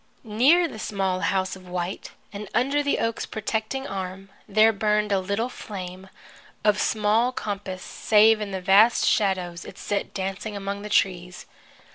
Near 0.23 0.67
the 0.67 0.79
small 0.79 1.19
house 1.19 1.55
of 1.55 1.67
white, 1.67 2.09
and 2.33 2.49
under 2.55 2.81
the 2.81 2.97
oak's 2.97 3.27
protecting 3.27 3.85
arm, 3.85 4.31
there 4.49 4.73
burned 4.73 5.11
a 5.11 5.19
little 5.19 5.47
flame, 5.47 6.09
of 6.63 6.81
small 6.81 7.31
compass 7.31 7.83
save 7.83 8.41
in 8.41 8.49
the 8.49 8.61
vast 8.61 9.05
shadows 9.05 9.63
it 9.63 9.77
set 9.77 10.11
dancing 10.11 10.55
among 10.57 10.81
the 10.81 10.89
trees. 10.89 11.45